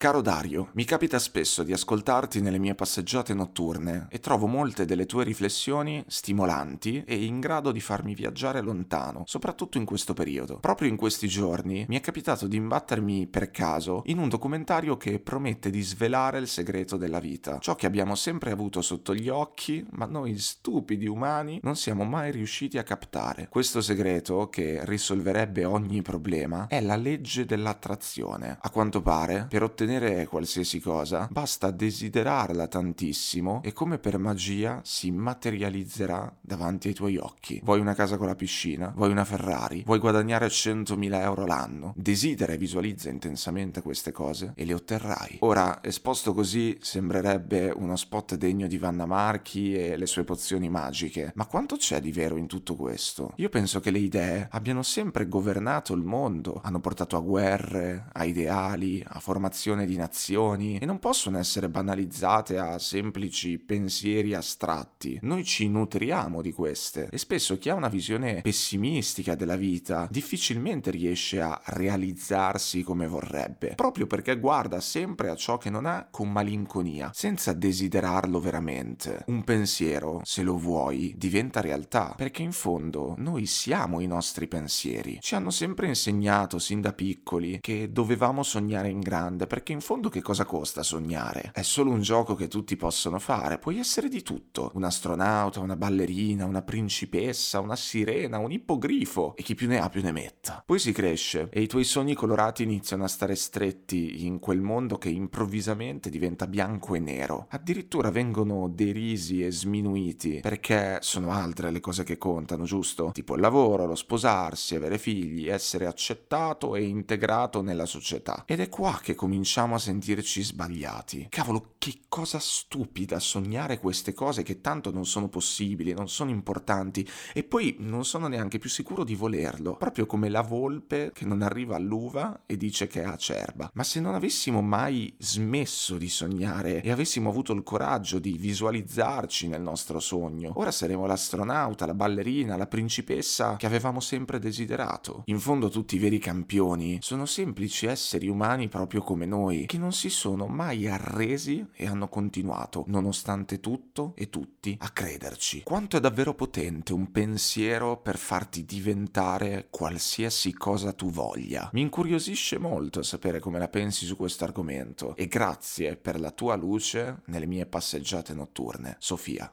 [0.00, 5.06] Caro Dario, mi capita spesso di ascoltarti nelle mie passeggiate notturne e trovo molte delle
[5.06, 10.60] tue riflessioni stimolanti e in grado di farmi viaggiare lontano, soprattutto in questo periodo.
[10.60, 15.18] Proprio in questi giorni mi è capitato di imbattermi per caso in un documentario che
[15.18, 19.84] promette di svelare il segreto della vita, ciò che abbiamo sempre avuto sotto gli occhi,
[19.94, 23.48] ma noi stupidi umani non siamo mai riusciti a captare.
[23.50, 28.58] Questo segreto, che risolverebbe ogni problema, è la legge dell'attrazione.
[28.60, 34.82] A quanto pare, per ottenere ottenere qualsiasi cosa, basta desiderarla tantissimo e come per magia
[34.84, 37.58] si materializzerà davanti ai tuoi occhi.
[37.64, 38.92] Vuoi una casa con la piscina?
[38.94, 39.84] Vuoi una Ferrari?
[39.86, 41.94] Vuoi guadagnare 100.000 euro l'anno?
[41.96, 45.38] Desidera e visualizza intensamente queste cose e le otterrai.
[45.40, 51.32] Ora, esposto così, sembrerebbe uno spot degno di Vanna Marchi e le sue pozioni magiche,
[51.34, 53.32] ma quanto c'è di vero in tutto questo?
[53.36, 58.24] Io penso che le idee abbiano sempre governato il mondo, hanno portato a guerre, a
[58.24, 65.18] ideali, a formazioni costruzione di nazioni e non possono essere banalizzate a semplici pensieri astratti.
[65.22, 70.90] Noi ci nutriamo di queste e spesso chi ha una visione pessimistica della vita difficilmente
[70.90, 76.30] riesce a realizzarsi come vorrebbe, proprio perché guarda sempre a ciò che non ha con
[76.30, 79.24] malinconia, senza desiderarlo veramente.
[79.26, 85.18] Un pensiero, se lo vuoi, diventa realtà, perché in fondo noi siamo i nostri pensieri.
[85.20, 89.80] Ci hanno sempre insegnato sin da piccoli che dovevamo sognare in grande, perché perché in
[89.80, 91.50] fondo che cosa costa sognare?
[91.52, 94.70] È solo un gioco che tutti possono fare, puoi essere di tutto.
[94.74, 99.90] Un astronauta, una ballerina, una principessa, una sirena, un ippogrifo e chi più ne ha
[99.90, 100.62] più ne metta.
[100.64, 104.96] Poi si cresce e i tuoi sogni colorati iniziano a stare stretti in quel mondo
[104.96, 107.46] che improvvisamente diventa bianco e nero.
[107.50, 113.10] Addirittura vengono derisi e sminuiti perché sono altre le cose che contano, giusto?
[113.12, 118.44] Tipo il lavoro, lo sposarsi, avere figli, essere accettato e integrato nella società.
[118.46, 121.26] Ed è qua che comincia cominciamo a sentirci sbagliati.
[121.28, 127.04] Cavolo, che cosa stupida sognare queste cose che tanto non sono possibili, non sono importanti
[127.32, 129.74] e poi non sono neanche più sicuro di volerlo.
[129.76, 133.70] Proprio come la volpe che non arriva all'uva e dice che è acerba.
[133.74, 139.48] Ma se non avessimo mai smesso di sognare e avessimo avuto il coraggio di visualizzarci
[139.48, 145.22] nel nostro sogno, ora saremo l'astronauta, la ballerina, la principessa che avevamo sempre desiderato.
[145.24, 149.78] In fondo tutti i veri campioni sono semplici esseri umani proprio come noi noi che
[149.78, 155.62] non si sono mai arresi e hanno continuato, nonostante tutto e tutti, a crederci.
[155.62, 161.70] Quanto è davvero potente un pensiero per farti diventare qualsiasi cosa tu voglia.
[161.72, 166.54] Mi incuriosisce molto sapere come la pensi su questo argomento e grazie per la tua
[166.54, 168.96] luce nelle mie passeggiate notturne.
[168.98, 169.50] Sofia.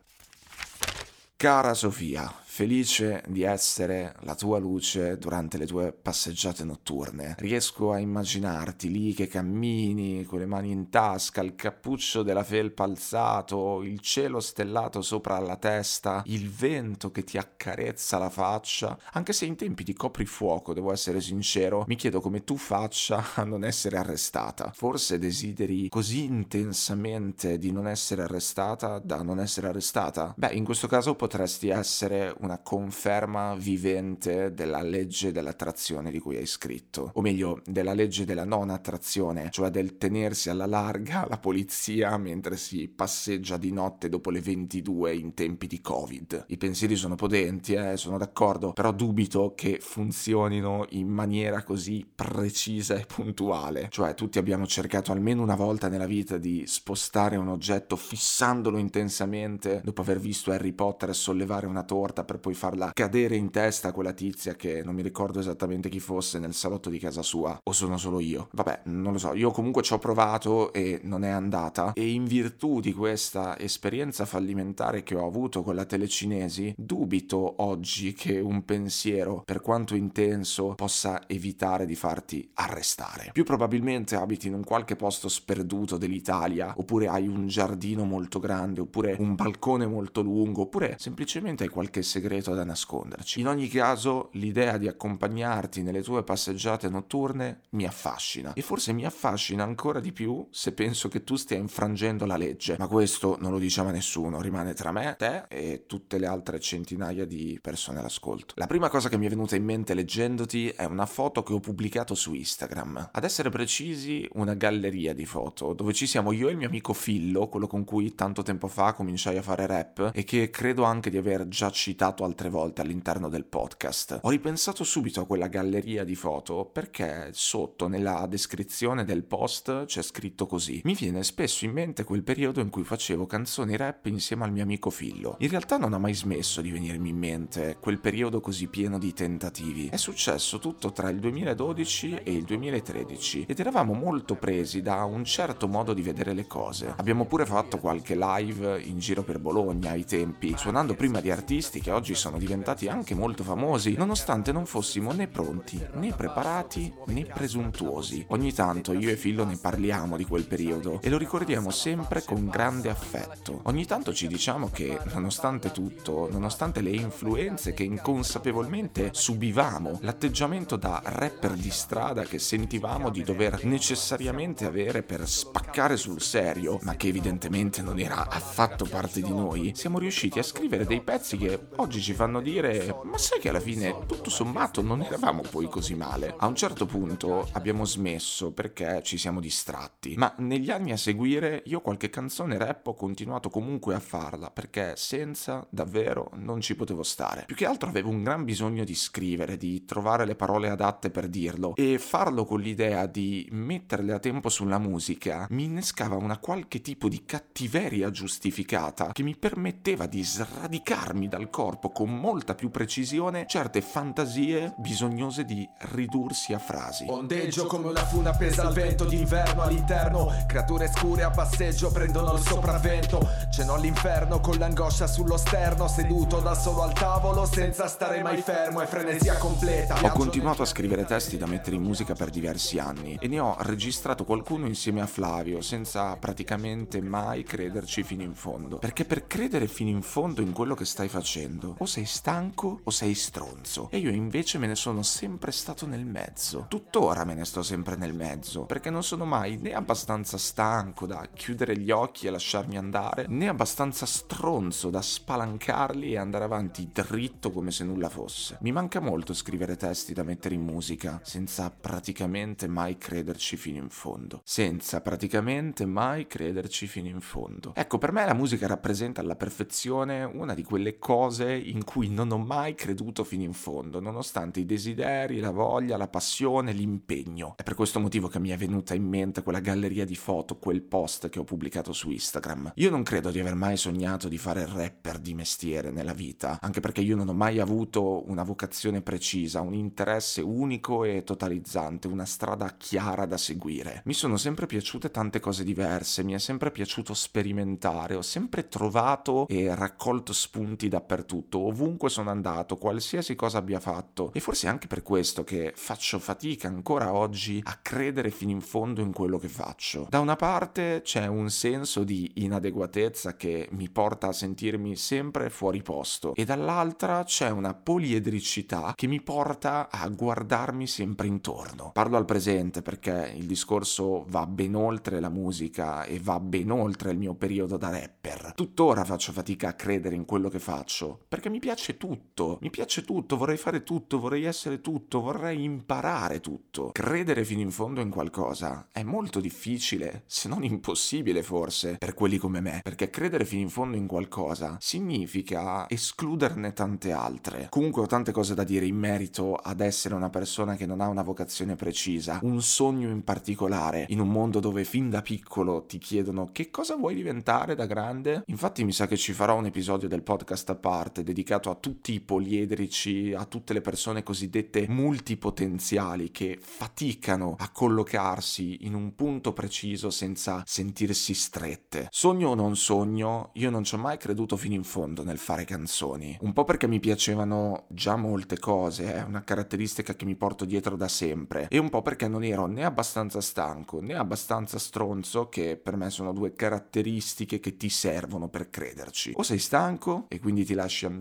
[1.37, 7.35] Cara Sofia, felice di essere la tua luce durante le tue passeggiate notturne.
[7.39, 12.85] Riesco a immaginarti lì che cammini con le mani in tasca, il cappuccio della felpa
[12.85, 18.97] alzato, il cielo stellato sopra la testa, il vento che ti accarezza la faccia.
[19.11, 23.43] Anche se in tempi di coprifuoco, devo essere sincero, mi chiedo come tu faccia a
[23.43, 24.71] non essere arrestata.
[24.73, 30.33] Forse desideri così intensamente di non essere arrestata da non essere arrestata?
[30.37, 36.45] Beh, in questo caso potresti essere una conferma vivente della legge dell'attrazione di cui hai
[36.45, 42.15] scritto, o meglio, della legge della non attrazione, cioè del tenersi alla larga la polizia
[42.17, 46.45] mentre si passeggia di notte dopo le 22 in tempi di Covid.
[46.47, 52.95] I pensieri sono potenti, eh, sono d'accordo, però dubito che funzionino in maniera così precisa
[52.95, 53.87] e puntuale.
[53.89, 59.81] Cioè, tutti abbiamo cercato almeno una volta nella vita di spostare un oggetto fissandolo intensamente
[59.83, 63.89] dopo aver visto Harry Potter sollevare una torta per per poi farla cadere in testa
[63.89, 67.57] a quella tizia che non mi ricordo esattamente chi fosse nel salotto di casa sua,
[67.63, 68.49] o sono solo io.
[68.51, 72.25] Vabbè, non lo so, io comunque ci ho provato e non è andata e in
[72.25, 78.65] virtù di questa esperienza fallimentare che ho avuto con la telecinesi, dubito oggi che un
[78.65, 83.29] pensiero, per quanto intenso, possa evitare di farti arrestare.
[83.31, 88.81] Più probabilmente abiti in un qualche posto sperduto dell'Italia, oppure hai un giardino molto grande,
[88.81, 93.39] oppure un balcone molto lungo, oppure semplicemente hai qualche segreto segreto da nasconderci.
[93.39, 99.05] In ogni caso, l'idea di accompagnarti nelle tue passeggiate notturne mi affascina e forse mi
[99.05, 102.77] affascina ancora di più se penso che tu stia infrangendo la legge.
[102.79, 106.59] Ma questo non lo diciamo a nessuno, rimane tra me, te e tutte le altre
[106.59, 108.55] centinaia di persone all'ascolto.
[108.57, 111.59] La prima cosa che mi è venuta in mente leggendoti è una foto che ho
[111.59, 113.09] pubblicato su Instagram.
[113.11, 116.93] Ad essere precisi, una galleria di foto dove ci siamo io e il mio amico
[116.93, 121.11] Fillo, quello con cui tanto tempo fa cominciai a fare rap e che credo anche
[121.11, 124.19] di aver già citato altre volte all'interno del podcast.
[124.21, 130.01] Ho ripensato subito a quella galleria di foto perché sotto nella descrizione del post c'è
[130.01, 130.81] scritto così.
[130.83, 134.63] Mi viene spesso in mente quel periodo in cui facevo canzoni rap insieme al mio
[134.63, 135.35] amico Fillo.
[135.39, 139.13] In realtà non ha mai smesso di venirmi in mente quel periodo così pieno di
[139.13, 139.87] tentativi.
[139.87, 145.23] È successo tutto tra il 2012 e il 2013 ed eravamo molto presi da un
[145.25, 146.93] certo modo di vedere le cose.
[146.95, 151.81] Abbiamo pure fatto qualche live in giro per Bologna ai tempi, suonando prima di artisti
[151.81, 157.25] che oggi sono diventati anche molto famosi, nonostante non fossimo né pronti, né preparati, né
[157.25, 158.25] presuntuosi.
[158.29, 162.47] Ogni tanto io e Fillo ne parliamo di quel periodo e lo ricordiamo sempre con
[162.49, 163.61] grande affetto.
[163.63, 171.01] Ogni tanto ci diciamo che, nonostante tutto, nonostante le influenze che inconsapevolmente subivamo, l'atteggiamento da
[171.03, 177.07] rapper di strada che sentivamo di dover necessariamente avere per spaccare sul serio, ma che
[177.07, 181.84] evidentemente non era affatto parte di noi, siamo riusciti a scrivere dei pezzi che oggi
[181.89, 186.33] ci fanno dire ma sai che alla fine tutto sommato non eravamo poi così male.
[186.37, 191.63] A un certo punto abbiamo smesso perché ci siamo distratti, ma negli anni a seguire
[191.65, 197.03] io qualche canzone rap ho continuato comunque a farla perché senza davvero non ci potevo
[197.03, 197.43] stare.
[197.45, 201.27] Più che altro avevo un gran bisogno di scrivere, di trovare le parole adatte per
[201.27, 206.81] dirlo e farlo con l'idea di metterle a tempo sulla musica mi innescava una qualche
[206.81, 213.45] tipo di cattiveria giustificata che mi permetteva di sradicarmi dal corpo con molta più precisione
[213.47, 217.05] certe fantasie bisognose di ridursi a frasi.
[217.07, 222.39] Ondeggio come una funa appesa al vento d'inverno all'interno Creature scure a passeggio prendono il
[222.39, 228.41] sopravvento Ceno all'inferno con l'angoscia sullo sterno Seduto da solo al tavolo senza stare mai
[228.41, 232.79] fermo E frenesia completa Ho continuato a scrivere testi da mettere in musica per diversi
[232.79, 238.33] anni e ne ho registrato qualcuno insieme a Flavio senza praticamente mai crederci fino in
[238.33, 238.77] fondo.
[238.77, 242.91] Perché per credere fino in fondo in quello che stai facendo o sei stanco o
[242.91, 246.65] sei stronzo e io invece me ne sono sempre stato nel mezzo.
[246.67, 251.27] Tuttora me ne sto sempre nel mezzo perché non sono mai né abbastanza stanco da
[251.33, 257.51] chiudere gli occhi e lasciarmi andare né abbastanza stronzo da spalancarli e andare avanti dritto
[257.51, 258.57] come se nulla fosse.
[258.61, 263.89] Mi manca molto scrivere testi da mettere in musica senza praticamente mai crederci fino in
[263.89, 264.41] fondo.
[264.43, 267.73] Senza praticamente mai crederci fino in fondo.
[267.75, 272.31] Ecco, per me la musica rappresenta alla perfezione una di quelle cose in cui non
[272.31, 277.53] ho mai creduto fino in fondo, nonostante i desideri, la voglia, la passione, l'impegno.
[277.57, 280.81] È per questo motivo che mi è venuta in mente quella galleria di foto, quel
[280.81, 282.73] post che ho pubblicato su Instagram.
[282.75, 286.79] Io non credo di aver mai sognato di fare rapper di mestiere nella vita, anche
[286.79, 292.25] perché io non ho mai avuto una vocazione precisa, un interesse unico e totalizzante, una
[292.25, 294.01] strada chiara da seguire.
[294.05, 299.47] Mi sono sempre piaciute tante cose diverse, mi è sempre piaciuto sperimentare, ho sempre trovato
[299.47, 304.31] e raccolto spunti dappertutto, ovunque sono andato, qualsiasi cosa abbia fatto.
[304.33, 308.61] E forse è anche per questo che faccio fatica ancora oggi a credere fino in
[308.61, 310.07] fondo in quello che faccio.
[310.09, 315.81] Da una parte c'è un senso di inadeguatezza che mi porta a sentirmi sempre fuori
[315.81, 321.91] posto e dall'altra c'è una poliedricità che mi porta a guardarmi sempre intorno.
[321.93, 327.11] Parlo al presente perché il discorso va ben oltre la musica e va ben oltre
[327.11, 328.53] il mio periodo da rapper.
[328.55, 333.03] Tuttora faccio fatica a credere in quello che faccio perché mi piace tutto, mi piace
[333.03, 336.91] tutto, vorrei fare tutto, vorrei essere tutto, vorrei imparare tutto.
[336.93, 342.37] Credere fino in fondo in qualcosa è molto difficile, se non impossibile forse, per quelli
[342.37, 347.67] come me, perché credere fino in fondo in qualcosa significa escluderne tante altre.
[347.69, 351.09] Comunque ho tante cose da dire in merito ad essere una persona che non ha
[351.09, 355.97] una vocazione precisa, un sogno in particolare, in un mondo dove fin da piccolo ti
[355.97, 358.43] chiedono che cosa vuoi diventare da grande.
[358.45, 362.13] Infatti mi sa che ci farò un episodio del podcast a parte dedicato a tutti
[362.13, 369.51] i poliedrici, a tutte le persone cosiddette multipotenziali che faticano a collocarsi in un punto
[369.51, 372.07] preciso senza sentirsi strette.
[372.11, 375.65] Sogno o non sogno, io non ci ho mai creduto fino in fondo nel fare
[375.65, 376.37] canzoni.
[376.41, 380.95] Un po' perché mi piacevano già molte cose, è una caratteristica che mi porto dietro
[380.95, 385.75] da sempre, e un po' perché non ero né abbastanza stanco né abbastanza stronzo, che
[385.75, 389.31] per me sono due caratteristiche che ti servono per crederci.
[389.35, 391.14] O sei stanco e quindi ti lasci andare,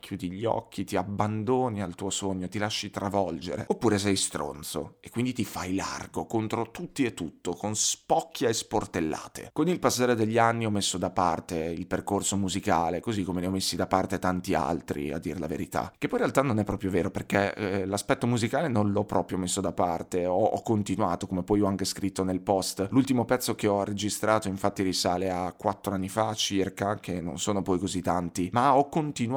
[0.00, 5.10] chiudi gli occhi, ti abbandoni al tuo sogno, ti lasci travolgere, oppure sei stronzo e
[5.10, 9.50] quindi ti fai largo contro tutti e tutto, con spocchia e sportellate.
[9.52, 13.46] Con il passare degli anni ho messo da parte il percorso musicale, così come ne
[13.46, 15.92] ho messi da parte tanti altri, a dir la verità.
[15.96, 19.38] Che poi in realtà non è proprio vero, perché eh, l'aspetto musicale non l'ho proprio
[19.38, 22.88] messo da parte, ho, ho continuato, come poi ho anche scritto nel post.
[22.90, 27.62] L'ultimo pezzo che ho registrato infatti risale a quattro anni fa circa, che non sono
[27.62, 29.27] poi così tanti ma ho continuato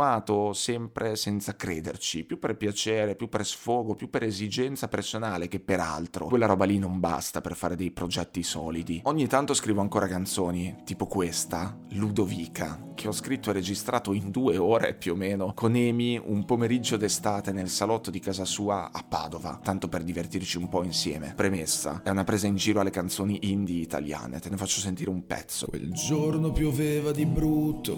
[0.54, 5.80] sempre senza crederci, più per piacere, più per sfogo, più per esigenza personale che per
[5.80, 6.26] altro.
[6.26, 9.02] Quella roba lì non basta per fare dei progetti solidi.
[9.06, 14.58] Ogni tanto scrivo ancora canzoni, tipo questa, Ludovica, che ho scritto e registrato in due
[14.58, 19.04] ore più o meno, con Emi un pomeriggio d'estate nel salotto di casa sua a
[19.08, 21.34] Padova, tanto per divertirci un po' insieme.
[21.36, 25.26] Premessa, è una presa in giro alle canzoni indie italiane, te ne faccio sentire un
[25.26, 25.66] pezzo.
[25.68, 27.96] Quel giorno pioveva di brutto,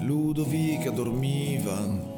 [0.00, 2.12] Ludovica dormiva.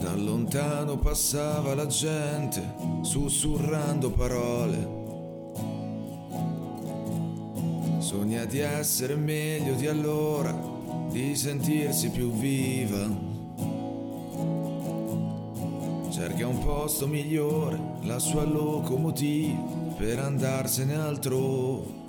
[0.00, 2.62] Da lontano passava la gente,
[3.02, 5.02] sussurrando parole.
[7.98, 10.56] Sogna di essere meglio di allora,
[11.10, 13.32] di sentirsi più viva.
[16.10, 19.58] Cerca un posto migliore, la sua locomotiva,
[19.96, 22.03] per andarsene altrove.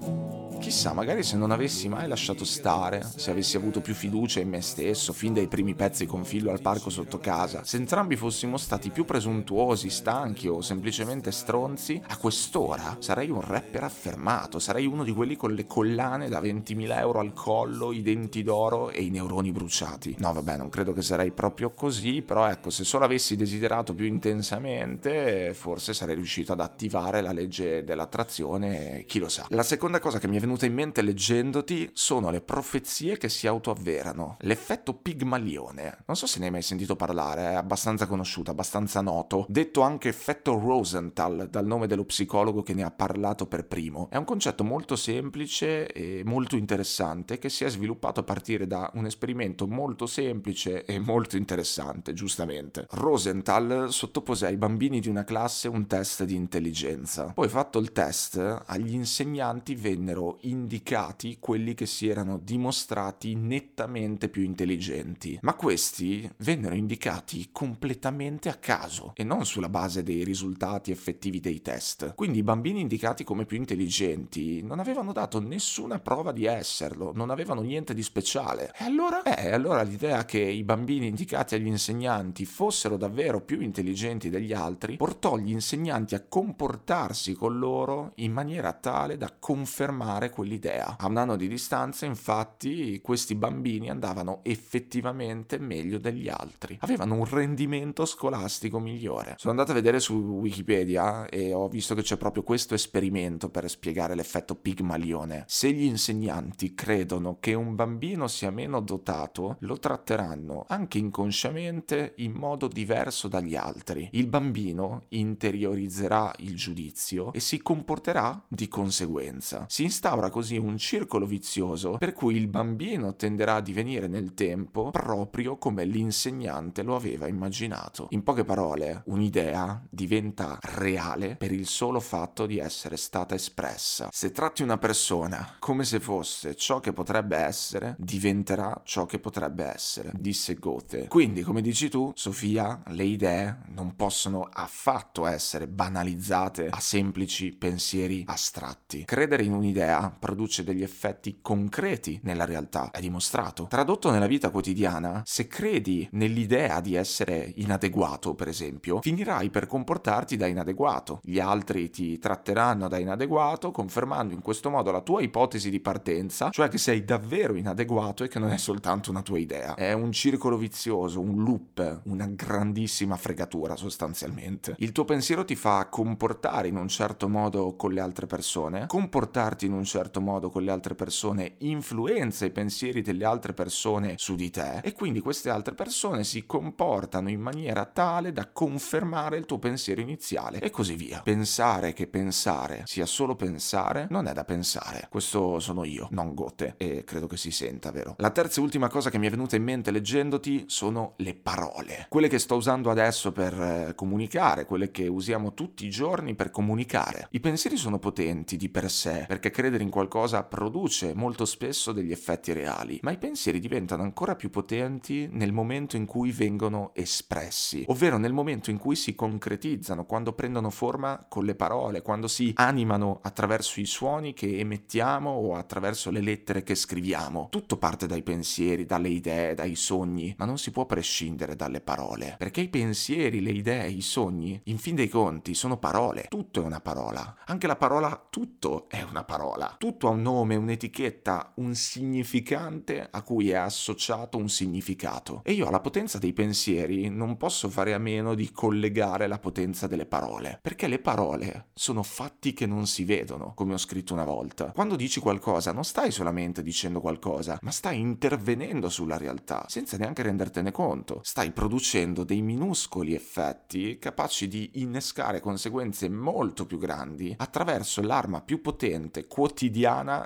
[0.66, 4.62] Chissà, magari se non avessi mai lasciato stare, se avessi avuto più fiducia in me
[4.62, 8.90] stesso, fin dai primi pezzi con Fillo al parco sotto casa, se entrambi fossimo stati
[8.90, 15.14] più presuntuosi, stanchi o semplicemente stronzi, a quest'ora sarei un rapper affermato, sarei uno di
[15.14, 19.52] quelli con le collane da 20.000 euro al collo, i denti d'oro e i neuroni
[19.52, 20.16] bruciati.
[20.18, 24.08] No, vabbè, non credo che sarei proprio così, però ecco, se solo avessi desiderato più
[24.08, 29.46] intensamente, forse sarei riuscito ad attivare la legge dell'attrazione, chi lo sa.
[29.50, 33.46] La seconda cosa che mi è venuta in mente leggendoti sono le profezie che si
[33.46, 34.38] autoavverano.
[34.40, 36.04] L'effetto Pigmalione.
[36.06, 39.46] Non so se ne hai mai sentito parlare, è abbastanza conosciuto, abbastanza noto.
[39.50, 44.08] Detto anche effetto Rosenthal, dal nome dello psicologo che ne ha parlato per primo.
[44.10, 48.90] È un concetto molto semplice e molto interessante che si è sviluppato a partire da
[48.94, 52.86] un esperimento molto semplice e molto interessante, giustamente.
[52.92, 57.32] Rosenthal sottopose ai bambini di una classe un test di intelligenza.
[57.34, 64.44] Poi fatto il test, agli insegnanti vennero indicati quelli che si erano dimostrati nettamente più
[64.44, 71.40] intelligenti, ma questi vennero indicati completamente a caso e non sulla base dei risultati effettivi
[71.40, 72.14] dei test.
[72.16, 77.30] Quindi i bambini indicati come più intelligenti non avevano dato nessuna prova di esserlo, non
[77.30, 78.72] avevano niente di speciale.
[78.78, 79.24] E allora?
[79.24, 84.98] Eh, allora l'idea che i bambini indicati agli insegnanti fossero davvero più intelligenti degli altri
[84.98, 90.98] portò gli insegnanti a comportarsi con loro in maniera tale da confermare quell'idea.
[91.00, 96.78] A un anno di distanza, infatti, questi bambini andavano effettivamente meglio degli altri.
[96.82, 99.36] Avevano un rendimento scolastico migliore.
[99.38, 103.70] Sono andato a vedere su Wikipedia e ho visto che c'è proprio questo esperimento per
[103.70, 105.46] spiegare l'effetto Pigmalione.
[105.48, 112.34] Se gli insegnanti credono che un bambino sia meno dotato, lo tratteranno anche inconsciamente in
[112.34, 114.10] modo diverso dagli altri.
[114.12, 119.66] Il bambino interiorizzerà il giudizio e si comporterà di conseguenza.
[119.70, 124.34] Si instaura instaura così un circolo vizioso per cui il bambino tenderà a divenire nel
[124.34, 128.08] tempo proprio come l'insegnante lo aveva immaginato.
[128.12, 134.10] In poche parole, un'idea diventa reale per il solo fatto di essere stata espressa.
[134.12, 139.66] Se tratti una persona come se fosse ciò che potrebbe essere, diventerà ciò che potrebbe
[139.66, 141.08] essere, disse Goethe.
[141.08, 148.24] Quindi, come dici tu, Sofia, le idee non possono affatto essere banalizzate a semplici pensieri
[148.28, 149.06] astratti.
[149.06, 153.68] Credere in un'idea produce degli effetti concreti nella realtà, è dimostrato.
[153.70, 160.38] Tradotto nella vita quotidiana, se credi nell'idea di essere inadeguato, per esempio, finirai per comportarti
[160.38, 161.20] da inadeguato.
[161.24, 166.50] Gli altri ti tratteranno da inadeguato, confermando in questo modo la tua ipotesi di partenza,
[166.50, 169.76] cioè che sei davvero inadeguato e che non è soltanto una tua idea.
[169.76, 174.76] È un circolo vizioso, un loop, una grandissima fregatura sostanzialmente.
[174.80, 179.66] Il tuo pensiero ti fa comportare in un certo modo con le altre persone, comportarti
[179.66, 184.14] in un certo certo modo con le altre persone influenza i pensieri delle altre persone
[184.18, 189.38] su di te e quindi queste altre persone si comportano in maniera tale da confermare
[189.38, 191.22] il tuo pensiero iniziale e così via.
[191.24, 195.08] Pensare che pensare sia solo pensare non è da pensare.
[195.10, 198.14] Questo sono io, non Gote, e credo che si senta, vero?
[198.20, 202.06] La terza e ultima cosa che mi è venuta in mente leggendoti sono le parole.
[202.10, 206.52] Quelle che sto usando adesso per eh, comunicare, quelle che usiamo tutti i giorni per
[206.52, 207.28] comunicare.
[207.32, 212.12] I pensieri sono potenti di per sé, perché credere in qualcosa produce molto spesso degli
[212.12, 217.86] effetti reali, ma i pensieri diventano ancora più potenti nel momento in cui vengono espressi,
[217.88, 222.52] ovvero nel momento in cui si concretizzano, quando prendono forma con le parole, quando si
[222.56, 227.48] animano attraverso i suoni che emettiamo o attraverso le lettere che scriviamo.
[227.50, 232.36] Tutto parte dai pensieri, dalle idee, dai sogni, ma non si può prescindere dalle parole,
[232.38, 236.26] perché i pensieri, le idee, i sogni, in fin dei conti, sono parole.
[236.28, 237.38] Tutto è una parola.
[237.46, 239.75] Anche la parola tutto è una parola.
[239.78, 245.42] Tutto ha un nome, un'etichetta, un significante a cui è associato un significato.
[245.44, 249.88] E io alla potenza dei pensieri non posso fare a meno di collegare la potenza
[249.88, 254.24] delle parole, perché le parole sono fatti che non si vedono, come ho scritto una
[254.24, 254.72] volta.
[254.72, 260.24] Quando dici qualcosa non stai solamente dicendo qualcosa, ma stai intervenendo sulla realtà, senza neanche
[260.24, 261.20] rendertene conto.
[261.24, 268.62] Stai producendo dei minuscoli effetti capaci di innescare conseguenze molto più grandi attraverso l'arma più
[268.62, 269.64] potente, quotidiana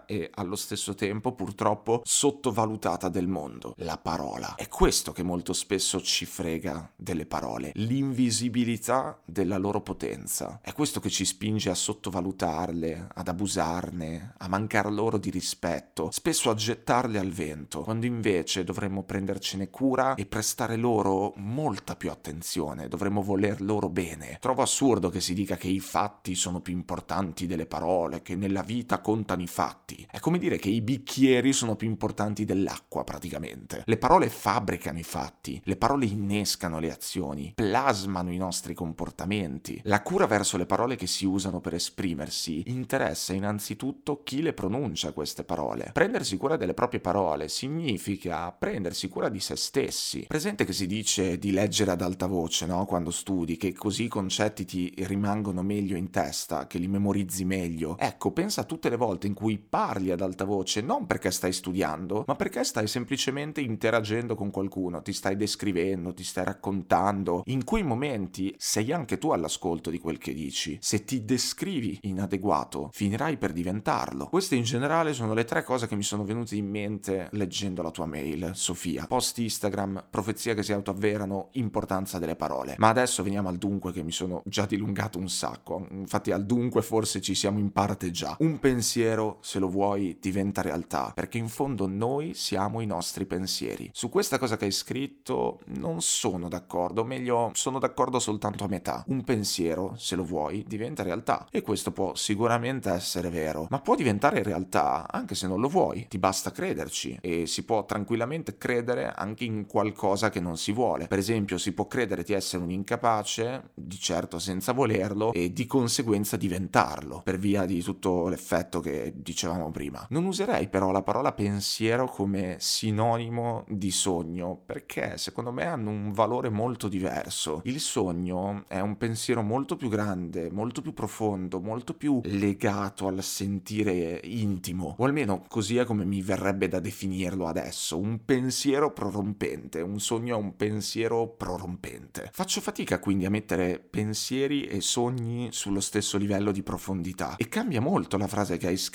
[0.06, 4.56] e allo stesso tempo purtroppo sottovalutata del mondo, la parola.
[4.56, 10.60] È questo che molto spesso ci frega delle parole, l'invisibilità della loro potenza.
[10.62, 16.50] È questo che ci spinge a sottovalutarle, ad abusarne, a mancar loro di rispetto, spesso
[16.50, 22.88] a gettarle al vento, quando invece dovremmo prendercene cura e prestare loro molta più attenzione,
[22.88, 24.38] dovremmo voler loro bene.
[24.42, 28.64] Trovo assurdo che si dica che i fatti sono più importanti delle parole, che nella
[28.64, 30.08] vita contano i fatti.
[30.10, 33.84] È come dire che i bicchieri sono più importanti dell'acqua praticamente.
[33.86, 39.80] Le parole fabbricano i fatti, le parole innescano le azioni, plasmano i nostri comportamenti.
[39.84, 45.12] La cura verso le parole che si usano per esprimersi interessa innanzitutto chi le pronuncia
[45.12, 45.92] queste parole.
[45.94, 50.26] Prendersi cura delle proprie parole significa prendersi cura di se stessi.
[50.28, 52.86] Presente che si dice di leggere ad alta voce, no?
[52.86, 57.98] Quando studi, che così i concetti ti rimangono meglio in testa, che li memorizzi meglio.
[57.98, 62.24] Ecco, pensa tutte le volte in cui parli ad alta voce, non perché stai studiando,
[62.28, 67.44] ma perché stai semplicemente interagendo con qualcuno, ti stai descrivendo, ti stai raccontando.
[67.46, 70.78] In quei momenti sei anche tu all'ascolto di quel che dici.
[70.82, 74.28] Se ti descrivi inadeguato, finirai per diventarlo.
[74.28, 77.92] Queste in generale sono le tre cose che mi sono venute in mente leggendo la
[77.92, 79.06] tua mail, Sofia.
[79.08, 82.76] Post Instagram, profezia che si autoavverano, importanza delle parole.
[82.78, 85.88] Ma adesso veniamo al dunque che mi sono già dilungato un sacco.
[85.92, 88.36] Infatti al dunque forse ci siamo in parte già.
[88.40, 89.09] Un pensiero,
[89.42, 93.90] se lo vuoi, diventa realtà, perché in fondo noi siamo i nostri pensieri.
[93.94, 98.68] Su questa cosa che hai scritto non sono d'accordo, o meglio, sono d'accordo soltanto a
[98.68, 99.04] metà.
[99.08, 101.48] Un pensiero, se lo vuoi, diventa realtà.
[101.52, 106.08] E questo può sicuramente essere vero, ma può diventare realtà anche se non lo vuoi.
[106.08, 111.08] Ti basta crederci e si può tranquillamente credere anche in qualcosa che non si vuole.
[111.08, 115.66] Per esempio, si può credere di essere un incapace, di certo senza volerlo, e di
[115.66, 120.06] conseguenza diventarlo, per via di tutto l'effetto che dicevamo prima.
[120.10, 126.12] Non userei però la parola pensiero come sinonimo di sogno, perché secondo me hanno un
[126.12, 127.62] valore molto diverso.
[127.64, 133.24] Il sogno è un pensiero molto più grande, molto più profondo, molto più legato al
[133.24, 139.82] sentire intimo, o almeno così è come mi verrebbe da definirlo adesso, un pensiero prorompente,
[139.82, 142.30] un sogno è un pensiero prorompente.
[142.32, 147.82] Faccio fatica quindi a mettere pensieri e sogni sullo stesso livello di profondità e cambia
[147.82, 148.89] molto la frase che hai scritto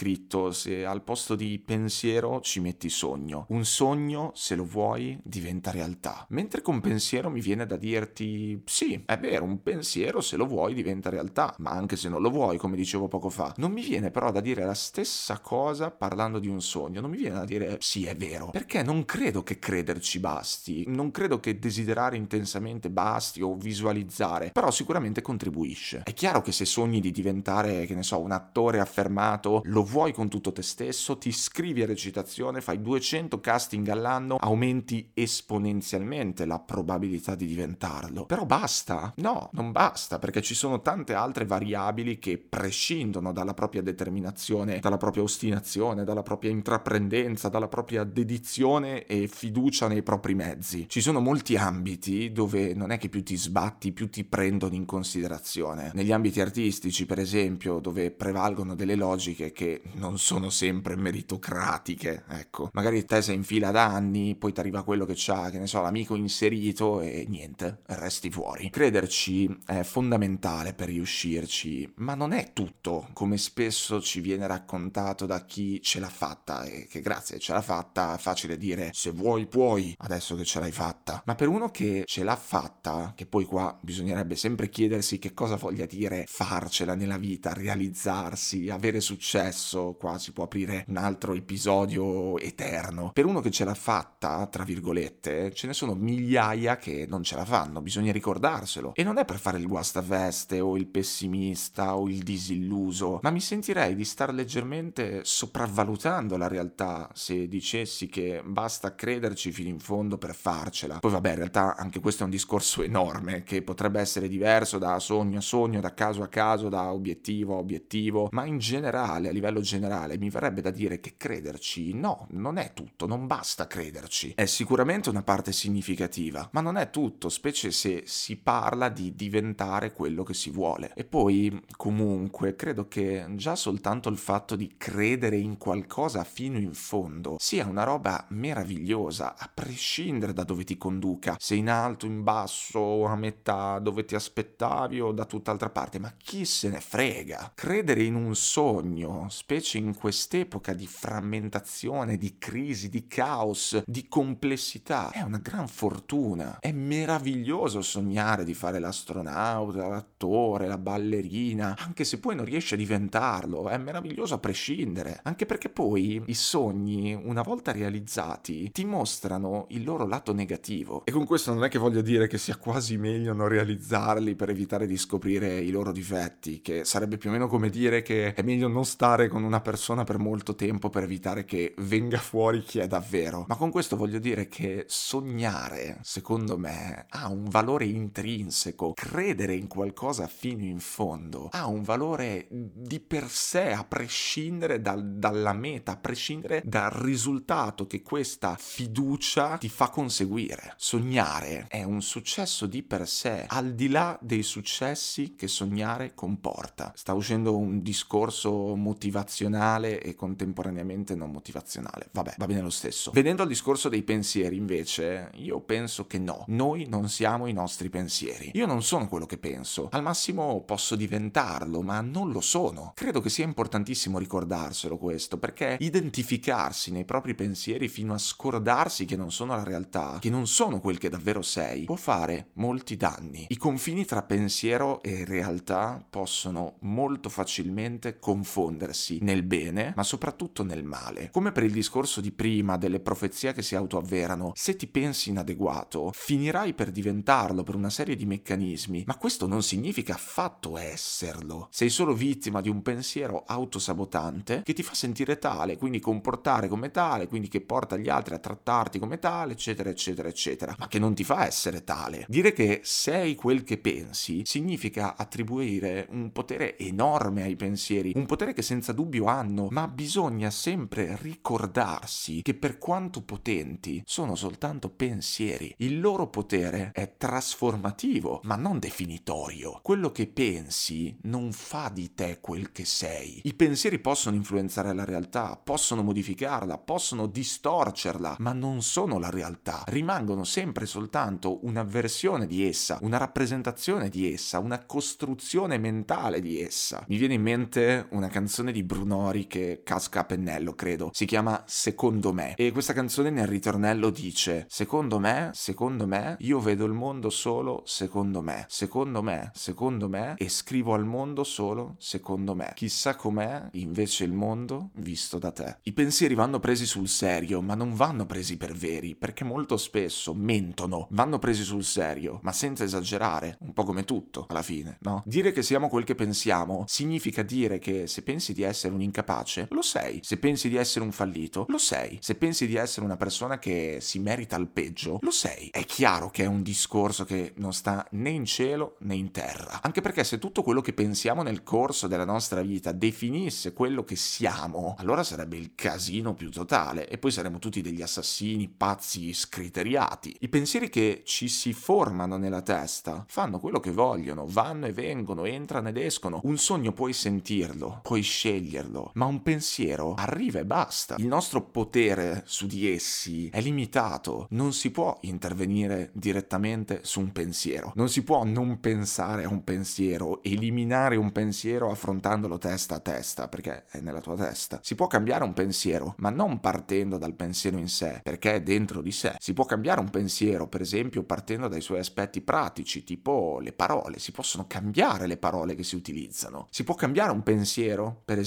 [0.50, 3.46] se al posto di pensiero ci metti sogno.
[3.48, 6.26] Un sogno, se lo vuoi, diventa realtà.
[6.30, 10.74] Mentre con pensiero mi viene da dirti sì, è vero, un pensiero se lo vuoi
[10.74, 13.54] diventa realtà, ma anche se non lo vuoi, come dicevo poco fa.
[13.56, 17.16] Non mi viene però da dire la stessa cosa parlando di un sogno, non mi
[17.16, 21.58] viene da dire sì, è vero, perché non credo che crederci basti, non credo che
[21.58, 26.02] desiderare intensamente basti o visualizzare, però sicuramente contribuisce.
[26.04, 30.12] È chiaro che se sogni di diventare, che ne so, un attore affermato, lo vuoi
[30.12, 36.58] con tutto te stesso, ti iscrivi a recitazione, fai 200 casting all'anno, aumenti esponenzialmente la
[36.58, 38.24] probabilità di diventarlo.
[38.24, 39.12] Però basta?
[39.16, 44.96] No, non basta, perché ci sono tante altre variabili che prescindono dalla propria determinazione, dalla
[44.96, 50.88] propria ostinazione, dalla propria intraprendenza, dalla propria dedizione e fiducia nei propri mezzi.
[50.88, 54.84] Ci sono molti ambiti dove non è che più ti sbatti, più ti prendono in
[54.84, 55.90] considerazione.
[55.94, 62.70] Negli ambiti artistici, per esempio, dove prevalgono delle logiche che non sono sempre meritocratiche, ecco.
[62.72, 65.66] Magari te sei in fila da anni, poi ti arriva quello che c'ha, che ne
[65.66, 68.70] so, l'amico inserito e niente, resti fuori.
[68.70, 75.44] Crederci è fondamentale per riuscirci, ma non è tutto, come spesso ci viene raccontato da
[75.44, 79.46] chi ce l'ha fatta e che grazie ce l'ha fatta è facile dire se vuoi
[79.46, 81.22] puoi, adesso che ce l'hai fatta.
[81.26, 85.56] Ma per uno che ce l'ha fatta, che poi qua bisognerebbe sempre chiedersi che cosa
[85.56, 89.53] voglia dire farcela nella vita, realizzarsi, avere successo,
[89.98, 93.10] qua si può aprire un altro episodio eterno.
[93.12, 97.36] Per uno che ce l'ha fatta, tra virgolette, ce ne sono migliaia che non ce
[97.36, 98.94] la fanno, bisogna ricordarselo.
[98.94, 103.40] E non è per fare il guastaveste o il pessimista o il disilluso, ma mi
[103.40, 110.18] sentirei di star leggermente sopravvalutando la realtà se dicessi che basta crederci fino in fondo
[110.18, 110.98] per farcela.
[110.98, 114.98] Poi vabbè, in realtà anche questo è un discorso enorme che potrebbe essere diverso da
[114.98, 119.32] sogno a sogno, da caso a caso, da obiettivo a obiettivo, ma in generale a
[119.32, 123.66] livello livello generale, mi verrebbe da dire che crederci no, non è tutto, non basta
[123.66, 124.32] crederci.
[124.34, 129.92] È sicuramente una parte significativa, ma non è tutto, specie se si parla di diventare
[129.92, 130.92] quello che si vuole.
[130.94, 136.72] E poi, comunque, credo che già soltanto il fatto di credere in qualcosa fino in
[136.72, 142.22] fondo sia una roba meravigliosa, a prescindere da dove ti conduca, se in alto, in
[142.22, 147.52] basso, a metà, dove ti aspettavi o da tutt'altra parte, ma chi se ne frega?
[147.54, 155.10] Credere in un sogno, specie in quest'epoca di frammentazione, di crisi, di caos, di complessità,
[155.10, 156.58] è una gran fortuna.
[156.60, 162.76] È meraviglioso sognare di fare l'astronauta, l'attore, la ballerina, anche se poi non riesci a
[162.76, 169.66] diventarlo, è meraviglioso a prescindere, anche perché poi i sogni, una volta realizzati, ti mostrano
[169.70, 171.04] il loro lato negativo.
[171.06, 174.50] E con questo non è che voglio dire che sia quasi meglio non realizzarli per
[174.50, 178.42] evitare di scoprire i loro difetti, che sarebbe più o meno come dire che è
[178.42, 182.78] meglio non stare con una persona per molto tempo per evitare che venga fuori chi
[182.78, 183.44] è davvero.
[183.48, 188.92] Ma con questo voglio dire che sognare, secondo me, ha un valore intrinseco.
[188.94, 195.04] Credere in qualcosa fino in fondo ha un valore di per sé, a prescindere dal,
[195.16, 200.74] dalla meta, a prescindere dal risultato che questa fiducia ti fa conseguire.
[200.76, 206.92] Sognare è un successo di per sé, al di là dei successi che sognare comporta.
[206.94, 208.74] Sta uscendo un discorso
[209.14, 212.08] motivazionale e contemporaneamente non motivazionale.
[212.10, 213.12] Vabbè, va bene lo stesso.
[213.12, 217.88] Venendo al discorso dei pensieri, invece, io penso che no, noi non siamo i nostri
[217.90, 218.50] pensieri.
[218.54, 219.88] Io non sono quello che penso.
[219.92, 222.92] Al massimo posso diventarlo, ma non lo sono.
[222.94, 229.16] Credo che sia importantissimo ricordarselo questo, perché identificarsi nei propri pensieri fino a scordarsi che
[229.16, 233.46] non sono la realtà, che non sono quel che davvero sei, può fare molti danni.
[233.48, 240.84] I confini tra pensiero e realtà possono molto facilmente confondersi nel bene, ma soprattutto nel
[240.84, 241.30] male.
[241.30, 246.10] Come per il discorso di prima delle profezie che si autoavverano, se ti pensi inadeguato,
[246.12, 251.68] finirai per diventarlo per una serie di meccanismi, ma questo non significa affatto esserlo.
[251.70, 256.90] Sei solo vittima di un pensiero autosabotante che ti fa sentire tale, quindi comportare come
[256.90, 260.98] tale, quindi che porta gli altri a trattarti come tale, eccetera, eccetera, eccetera, ma che
[260.98, 262.24] non ti fa essere tale.
[262.28, 268.52] Dire che sei quel che pensi significa attribuire un potere enorme ai pensieri, un potere
[268.52, 275.74] che senza dubbio hanno, ma bisogna sempre ricordarsi che per quanto potenti sono soltanto pensieri.
[275.78, 279.80] Il loro potere è trasformativo, ma non definitorio.
[279.82, 283.40] Quello che pensi non fa di te quel che sei.
[283.44, 289.82] I pensieri possono influenzare la realtà, possono modificarla, possono distorcerla, ma non sono la realtà.
[289.86, 296.60] Rimangono sempre soltanto una versione di essa, una rappresentazione di essa, una costruzione mentale di
[296.60, 297.04] essa.
[297.08, 301.10] Mi viene in mente una canzone di Brunori che casca a pennello, credo.
[301.12, 302.54] Si chiama Secondo me.
[302.54, 307.82] E questa canzone nel ritornello dice: Secondo me, secondo me, io vedo il mondo solo
[307.86, 308.66] secondo me.
[308.68, 312.72] Secondo me, secondo me, e scrivo al mondo solo secondo me.
[312.74, 315.78] Chissà com'è invece il mondo visto da te.
[315.84, 320.34] I pensieri vanno presi sul serio, ma non vanno presi per veri, perché molto spesso
[320.34, 321.06] mentono.
[321.10, 325.22] Vanno presi sul serio, ma senza esagerare, un po' come tutto alla fine, no?
[325.24, 329.68] Dire che siamo quel che pensiamo significa dire che se pensi di essere un incapace,
[329.70, 330.20] lo sei.
[330.22, 332.18] Se pensi di essere un fallito, lo sei.
[332.20, 335.68] Se pensi di essere una persona che si merita il peggio, lo sei.
[335.70, 339.80] È chiaro che è un discorso che non sta né in cielo né in terra.
[339.82, 344.16] Anche perché se tutto quello che pensiamo nel corso della nostra vita definisse quello che
[344.16, 350.36] siamo, allora sarebbe il casino più totale e poi saremmo tutti degli assassini pazzi scriteriati.
[350.40, 355.44] I pensieri che ci si formano nella testa fanno quello che vogliono, vanno e vengono,
[355.44, 356.40] entrano ed escono.
[356.44, 358.22] Un sogno puoi sentirlo, puoi
[358.54, 361.16] sceglierlo, ma un pensiero arriva e basta.
[361.18, 367.32] Il nostro potere su di essi è limitato, non si può intervenire direttamente su un
[367.32, 373.00] pensiero, non si può non pensare a un pensiero, eliminare un pensiero affrontandolo testa a
[373.00, 374.78] testa, perché è nella tua testa.
[374.82, 379.02] Si può cambiare un pensiero, ma non partendo dal pensiero in sé, perché è dentro
[379.02, 379.34] di sé.
[379.38, 384.18] Si può cambiare un pensiero, per esempio, partendo dai suoi aspetti pratici, tipo le parole.
[384.18, 386.66] Si possono cambiare le parole che si utilizzano.
[386.70, 388.43] Si può cambiare un pensiero, per esempio,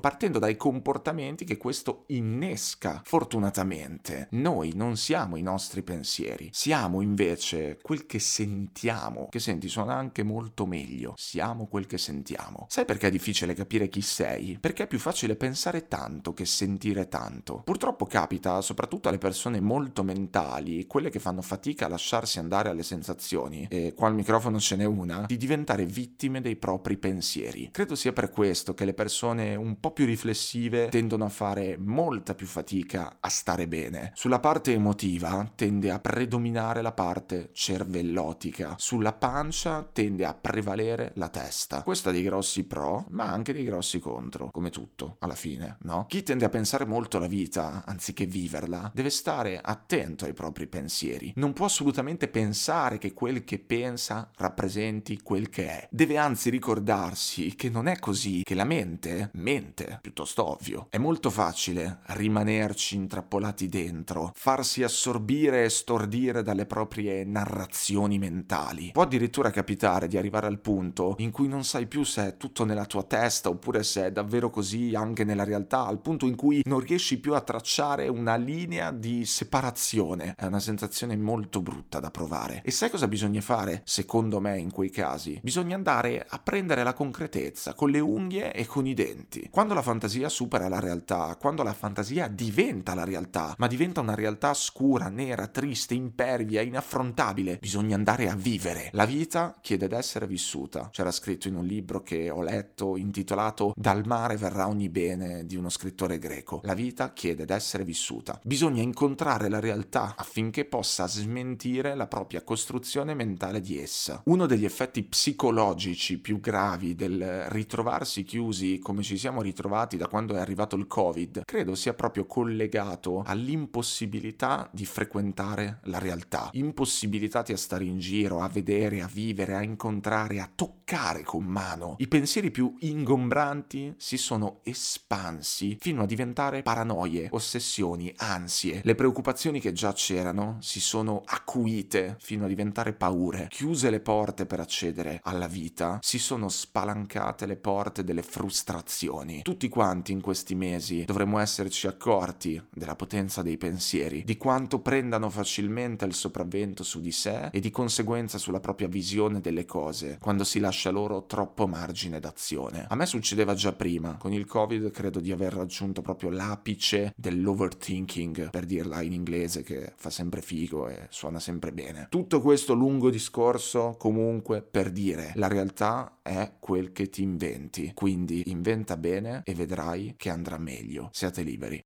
[0.00, 3.02] partendo dai comportamenti che questo innesca.
[3.04, 9.28] Fortunatamente, noi non siamo i nostri pensieri, siamo invece quel che sentiamo.
[9.30, 11.14] Che senti, suona anche molto meglio.
[11.16, 12.66] Siamo quel che sentiamo.
[12.68, 14.58] Sai perché è difficile capire chi sei?
[14.60, 17.62] Perché è più facile pensare tanto che sentire tanto.
[17.64, 22.82] Purtroppo capita, soprattutto alle persone molto mentali, quelle che fanno fatica a lasciarsi andare alle
[22.82, 27.70] sensazioni, e qua al microfono ce n'è una, di diventare vittime dei propri pensieri.
[27.70, 31.76] Credo sia per questo che le persone persone un po' più riflessive tendono a fare
[31.78, 34.12] molta più fatica a stare bene.
[34.14, 41.28] Sulla parte emotiva tende a predominare la parte cervellotica, sulla pancia tende a prevalere la
[41.28, 41.82] testa.
[41.82, 46.06] Questo ha dei grossi pro, ma anche dei grossi contro, come tutto, alla fine, no?
[46.08, 51.32] Chi tende a pensare molto alla vita, anziché viverla, deve stare attento ai propri pensieri.
[51.36, 55.88] Non può assolutamente pensare che quel che pensa rappresenti quel che è.
[55.90, 60.86] Deve anzi ricordarsi che non è così, che la mente mente, piuttosto ovvio.
[60.90, 68.90] È molto facile rimanerci intrappolati dentro, farsi assorbire e stordire dalle proprie narrazioni mentali.
[68.92, 72.64] Può addirittura capitare di arrivare al punto in cui non sai più se è tutto
[72.64, 76.62] nella tua testa oppure se è davvero così anche nella realtà, al punto in cui
[76.64, 80.34] non riesci più a tracciare una linea di separazione.
[80.36, 82.62] È una sensazione molto brutta da provare.
[82.64, 85.38] E sai cosa bisogna fare, secondo me, in quei casi?
[85.42, 89.19] Bisogna andare a prendere la concretezza con le unghie e con i denti.
[89.50, 94.14] Quando la fantasia supera la realtà, quando la fantasia diventa la realtà, ma diventa una
[94.14, 98.90] realtà scura, nera, triste, impervia, inaffrontabile, bisogna andare a vivere.
[98.92, 100.88] La vita chiede d'essere vissuta.
[100.90, 105.56] C'era scritto in un libro che ho letto intitolato Dal mare verrà ogni bene di
[105.56, 106.60] uno scrittore greco.
[106.64, 108.38] La vita chiede d'essere vissuta.
[108.44, 114.22] Bisogna incontrare la realtà affinché possa smentire la propria costruzione mentale di essa.
[114.26, 120.34] Uno degli effetti psicologici più gravi del ritrovarsi chiusi come ci siamo ritrovati da quando
[120.34, 127.56] è arrivato il Covid, credo sia proprio collegato all'impossibilità di frequentare la realtà, impossibilitati a
[127.56, 131.96] stare in giro, a vedere, a vivere, a incontrare, a toccare con mano.
[131.98, 138.80] I pensieri più ingombranti si sono espansi fino a diventare paranoie, ossessioni, ansie.
[138.84, 143.46] Le preoccupazioni che già c'erano si sono acuite fino a diventare paure.
[143.48, 148.99] Chiuse le porte per accedere alla vita, si sono spalancate le porte delle frustrazioni.
[149.42, 155.30] Tutti quanti in questi mesi dovremmo esserci accorti della potenza dei pensieri, di quanto prendano
[155.30, 160.44] facilmente il sopravvento su di sé e di conseguenza sulla propria visione delle cose, quando
[160.44, 162.86] si lascia loro troppo margine d'azione.
[162.88, 168.50] A me succedeva già prima, con il Covid credo di aver raggiunto proprio l'apice dell'overthinking,
[168.50, 172.08] per dirla in inglese che fa sempre figo e suona sempre bene.
[172.10, 178.42] Tutto questo lungo discorso comunque per dire la realtà è quel che ti inventi, quindi
[178.46, 181.10] inventa bene e vedrai che andrà meglio.
[181.12, 181.78] Siate liberi.